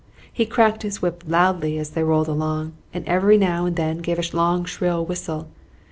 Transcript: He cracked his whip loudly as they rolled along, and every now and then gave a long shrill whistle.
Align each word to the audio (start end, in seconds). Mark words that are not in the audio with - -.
He 0.33 0.47
cracked 0.47 0.81
his 0.81 0.99
whip 1.03 1.23
loudly 1.27 1.77
as 1.77 1.91
they 1.91 2.03
rolled 2.03 2.27
along, 2.27 2.73
and 2.91 3.05
every 3.07 3.37
now 3.37 3.67
and 3.67 3.75
then 3.75 3.99
gave 3.99 4.17
a 4.17 4.35
long 4.35 4.65
shrill 4.65 5.05
whistle. 5.05 5.47